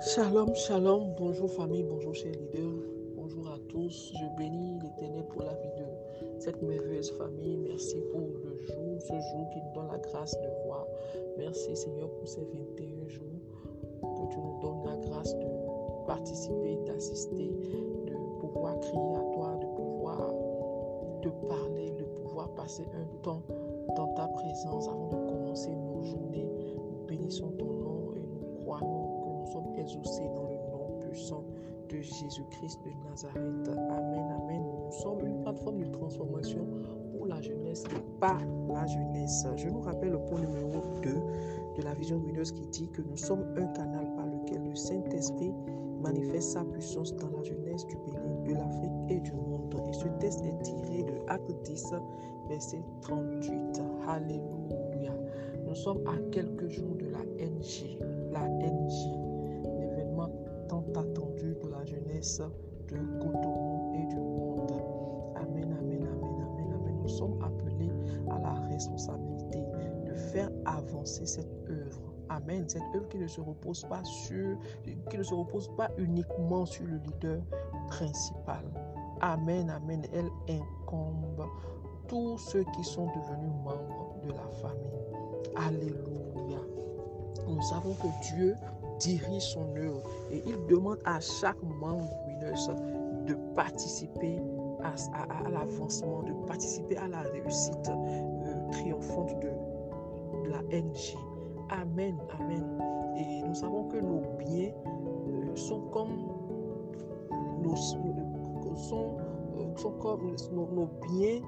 [0.00, 2.86] Shalom, shalom, bonjour famille, bonjour chers leaders,
[3.16, 4.12] bonjour à tous.
[4.14, 7.56] Je bénis l'Éternel pour la vie de cette merveilleuse famille.
[7.56, 10.86] Merci pour le jour, ce jour qui nous donne la grâce de voir.
[11.36, 13.40] Merci Seigneur pour ces 21 jours
[14.00, 15.46] que tu nous donnes la grâce de
[16.06, 17.50] participer, d'assister,
[18.06, 20.32] de pouvoir crier à toi, de pouvoir
[21.22, 23.42] te parler, de pouvoir passer un temps
[23.96, 26.48] dans ta présence avant de commencer nos journées.
[26.76, 29.07] Nous bénissons ton nom et nous croyons
[29.52, 31.44] sommes exaucés dans le nom puissant
[31.88, 33.68] de Jésus-Christ de Nazareth.
[33.68, 34.62] Amen, amen.
[34.62, 36.66] Nous sommes une plateforme de transformation
[37.12, 38.38] pour la jeunesse et pas
[38.68, 39.46] la jeunesse.
[39.56, 41.10] Je nous rappelle le point numéro 2
[41.78, 45.52] de la vision lumineuse qui dit que nous sommes un canal par lequel le Saint-Esprit
[46.02, 49.74] manifeste sa puissance dans la jeunesse du Bénin, de l'Afrique et du monde.
[49.88, 51.94] Et ce texte est tiré de Acte 10,
[52.48, 53.80] verset 38.
[54.06, 55.12] Alléluia.
[55.66, 57.98] Nous sommes à quelques jours de la NG.
[58.32, 58.46] La
[62.36, 64.70] de Cotonou et du monde.
[65.36, 66.98] Amen, amen, amen, amen, amen.
[67.00, 67.90] Nous sommes appelés
[68.30, 69.64] à la responsabilité
[70.04, 72.12] de faire avancer cette œuvre.
[72.28, 72.68] Amen.
[72.68, 74.58] Cette œuvre qui ne se repose pas sur,
[75.08, 77.40] qui ne se repose pas uniquement sur le leader
[77.86, 78.64] principal.
[79.22, 80.02] Amen, amen.
[80.12, 81.46] Elle incombe
[82.08, 84.98] tous ceux qui sont devenus membres de la famille.
[85.56, 86.60] Alléluia.
[87.46, 88.54] Nous savons que Dieu
[88.98, 92.10] dirige son œuvre et il demande à chaque membre
[93.26, 94.40] de participer
[94.82, 99.50] à, l'avancement, de participer à la réussite euh, triomphante de,
[100.50, 101.16] la NG.
[101.70, 102.64] Amen, amen.
[103.16, 106.28] Et nous savons que nos biens euh, sont comme
[107.62, 109.18] nos, sont,
[109.56, 111.40] euh, sont comme nos, biens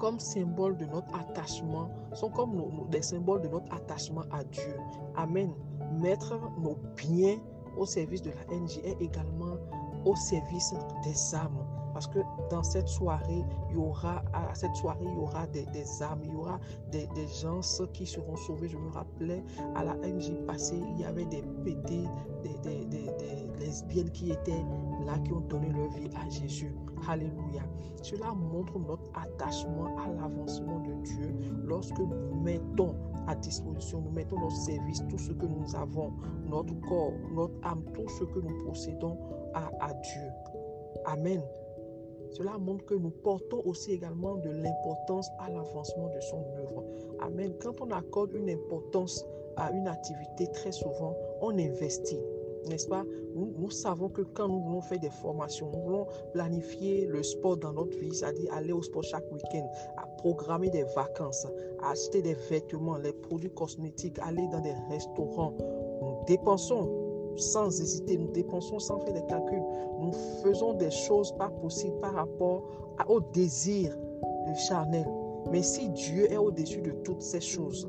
[0.00, 4.76] comme symbole de notre attachement, sont comme des symboles de notre attachement à Dieu.
[5.16, 5.52] Amen
[5.92, 7.38] mettre nos biens
[7.76, 9.56] au service de la NG est également
[10.04, 11.64] au service des âmes.
[11.92, 15.66] Parce que dans cette soirée, il y aura, à cette soirée, il y aura des,
[16.02, 16.60] âmes, il y aura
[16.92, 17.60] des, gens
[17.92, 18.68] qui seront sauvés.
[18.68, 19.42] Je me rappelais,
[19.74, 22.04] à la NG passée, il y avait des PD,
[22.62, 23.10] des, des,
[23.58, 24.64] lesbiennes qui étaient
[25.06, 26.72] là, qui ont donné leur vie à Jésus.
[27.08, 27.62] Alléluia.
[28.02, 31.34] Cela montre notre attachement à l'avancement de Dieu
[31.64, 32.94] lorsque nous mettons
[33.28, 36.12] à disposition, nous mettons au service tout ce que nous avons,
[36.46, 39.18] notre corps, notre âme, tout ce que nous possédons
[39.54, 40.30] à, à Dieu.
[41.04, 41.42] Amen.
[42.30, 46.84] Cela montre que nous portons aussi également de l'importance à l'avancement de son œuvre.
[47.20, 47.54] Amen.
[47.60, 49.24] Quand on accorde une importance
[49.56, 52.20] à une activité, très souvent, on investit
[52.66, 53.04] n'est-ce pas?
[53.34, 57.72] Nous, savons que quand nous voulons faire des formations, nous voulons planifier le sport dans
[57.72, 61.46] notre vie, c'est-à-dire aller au sport chaque week-end, à programmer des vacances,
[61.82, 65.54] à acheter des vêtements, les produits cosmétiques, aller dans des restaurants.
[66.02, 69.62] Nous dépensons sans hésiter, nous dépensons sans faire des calculs.
[70.00, 72.64] Nous faisons des choses pas possibles par rapport
[73.08, 73.96] au désir
[74.54, 75.06] charnel.
[75.50, 77.88] Mais si Dieu est au-dessus de toutes ces choses,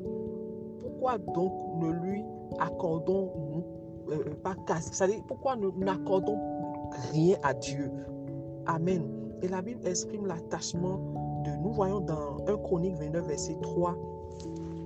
[0.80, 2.24] pourquoi donc ne lui
[2.58, 3.64] accordons-nous
[4.10, 6.38] euh, euh, pas C'est-à-dire, pourquoi nous n'accordons
[7.12, 7.90] rien à Dieu?
[8.66, 9.04] Amen.
[9.42, 10.98] Et la Bible exprime l'attachement
[11.44, 13.96] de, nous voyons dans 1 Chronique 29, verset 3,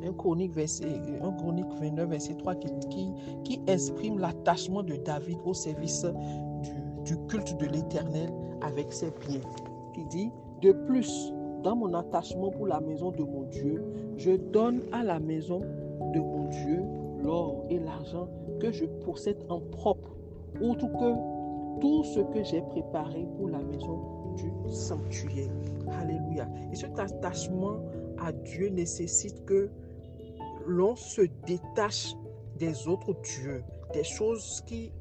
[0.06, 0.86] 1 Chronique, verset,
[1.22, 6.04] 1 Chronique 29, verset 3, qui, qui, qui exprime l'attachement de David au service
[6.62, 6.72] du,
[7.04, 8.30] du culte de l'Éternel
[8.62, 9.40] avec ses biens.
[9.94, 10.30] Qui dit,
[10.60, 11.32] de plus,
[11.62, 13.82] dans mon attachement pour la maison de mon Dieu,
[14.16, 16.84] je donne à la maison de mon Dieu
[17.24, 18.28] l'or et l'argent
[18.60, 20.16] que je possède en propre,
[20.60, 25.50] outre que tout ce que j'ai préparé pour la maison du sanctuaire.
[26.00, 26.48] Alléluia.
[26.72, 27.78] Et cet attachement
[28.18, 29.70] à Dieu nécessite que
[30.66, 32.14] l'on se détache
[32.58, 34.92] des autres dieux, des choses qui,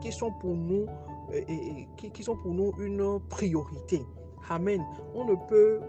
[0.00, 0.86] qui, sont pour nous
[1.32, 4.02] euh, et, qui, qui sont pour nous une priorité.
[4.48, 4.82] Amen.
[5.14, 5.80] On ne peut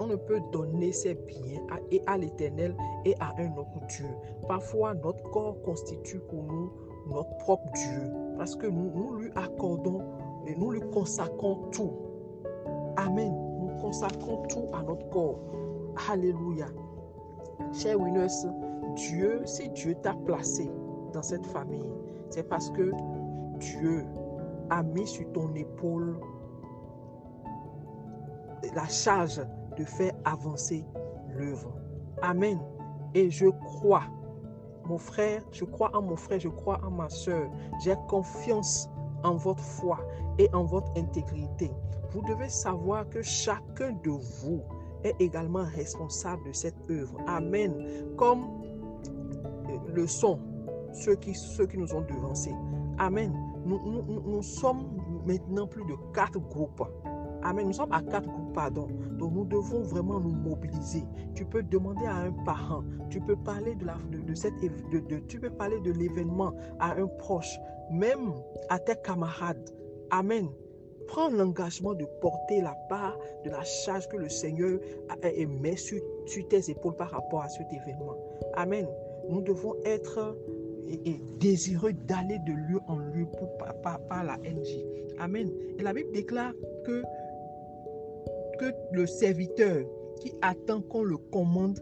[0.00, 4.08] on ne peut donner ses biens à, et à l'Éternel et à un autre Dieu.
[4.48, 6.72] Parfois, notre corps constitue pour nous
[7.08, 10.02] notre propre Dieu parce que nous, lui accordons
[10.46, 11.92] et nous lui consacrons tout.
[12.96, 13.32] Amen.
[13.60, 15.38] Nous consacrons tout à notre corps.
[16.10, 16.66] Alléluia.
[17.72, 18.46] Chers winners,
[18.96, 20.70] Dieu, si Dieu t'a placé
[21.12, 21.88] dans cette famille,
[22.30, 22.92] c'est parce que
[23.58, 24.04] Dieu
[24.70, 26.18] a mis sur ton épaule
[28.74, 29.40] la charge
[29.76, 30.84] de faire avancer
[31.34, 31.74] l'œuvre.
[32.22, 32.58] Amen.
[33.14, 34.04] Et je crois,
[34.84, 37.50] mon frère, je crois en mon frère, je crois en ma soeur.
[37.82, 38.88] J'ai confiance
[39.22, 39.98] en votre foi
[40.38, 41.70] et en votre intégrité.
[42.10, 44.62] Vous devez savoir que chacun de vous
[45.02, 47.16] est également responsable de cette œuvre.
[47.26, 47.74] Amen.
[48.16, 48.46] Comme
[49.92, 50.38] le son,
[50.92, 52.54] ceux qui, ceux qui nous ont devancés.
[52.98, 53.32] Amen.
[53.66, 54.84] Nous sommes
[55.26, 56.82] maintenant plus de quatre groupes.
[57.44, 57.66] Amen.
[57.66, 58.88] Nous sommes à quatre groupes, pardon.
[59.18, 61.04] Donc nous devons vraiment nous mobiliser.
[61.34, 62.82] Tu peux demander à un parent.
[63.10, 67.06] Tu peux parler de, la, de, cette, de, tu peux parler de l'événement à un
[67.06, 67.58] proche,
[67.90, 68.32] même
[68.68, 69.70] à tes camarades.
[70.10, 70.48] Amen.
[71.06, 74.80] Prends l'engagement de porter la part de la charge que le Seigneur
[75.62, 78.16] met sur, sur tes épaules par rapport à cet événement.
[78.54, 78.86] Amen.
[79.28, 80.36] Nous devons être
[81.38, 84.84] désireux d'aller de lieu en lieu pour, par, par, la NJ.
[85.18, 85.50] Amen.
[85.78, 86.52] Et la Bible déclare
[86.84, 87.02] que,
[88.58, 89.84] que le serviteur
[90.20, 91.80] qui attend qu'on le commande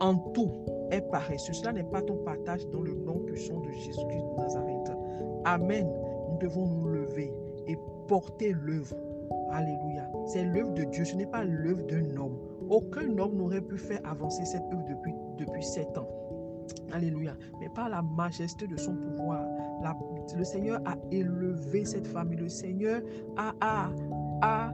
[0.00, 0.50] en tout
[0.90, 1.52] est paresseux.
[1.52, 4.92] Cela n'est pas ton partage dans le nom puissant de Jésus-Christ de Nazareth.
[5.44, 5.88] Amen.
[6.30, 7.32] Nous devons nous lever
[7.66, 7.76] et
[8.08, 8.96] porter l'œuvre.
[9.50, 10.10] Alléluia.
[10.26, 12.38] C'est l'œuvre de Dieu, ce n'est pas l'œuvre d'un homme.
[12.70, 16.08] Aucun homme n'aurait pu faire avancer cette œuvre depuis, depuis sept ans.
[16.92, 17.34] Alléluia.
[17.60, 19.46] Mais par la majesté de son pouvoir,
[20.36, 22.38] le Seigneur a élevé cette famille.
[22.38, 23.02] Le Seigneur
[23.36, 23.90] a, a,
[24.42, 24.72] a,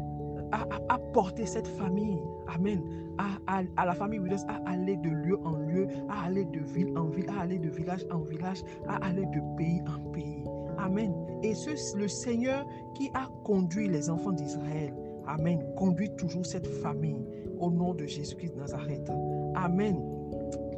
[0.53, 2.19] a, porté cette famille.
[2.47, 2.83] Amen.
[3.19, 6.97] À, à, la famille Widows à aller de lieu en lieu, à aller de ville
[6.97, 10.45] en ville, à aller de village en village, à aller de pays en pays.
[10.79, 11.13] Amen.
[11.43, 14.95] Et ce, le Seigneur qui a conduit les enfants d'Israël,
[15.29, 17.27] Amen, conduit toujours cette famille
[17.61, 19.11] au nom de Jésus-Christ de Nazareth.
[19.55, 20.01] Amen.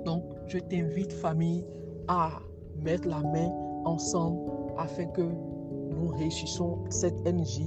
[0.05, 1.65] Donc, je t'invite, famille,
[2.09, 2.31] à
[2.83, 3.49] mettre la main
[3.85, 7.63] ensemble afin que nous réussissons cette NJ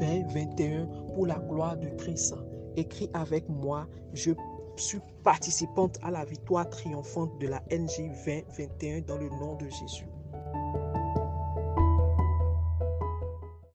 [0.00, 2.34] 2021 pour la gloire de Christ.
[2.76, 4.32] Écris avec moi, je
[4.76, 10.06] suis participante à la victoire triomphante de la NJ 2021 dans le nom de Jésus.